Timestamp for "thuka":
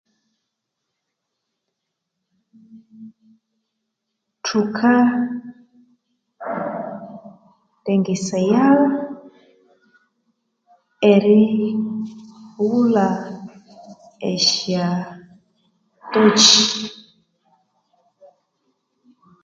4.43-4.93